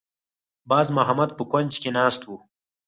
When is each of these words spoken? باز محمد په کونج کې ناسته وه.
باز 0.69 0.87
محمد 0.97 1.29
په 1.37 1.43
کونج 1.51 1.73
کې 1.81 1.89
ناسته 1.97 2.25
وه. 2.31 2.39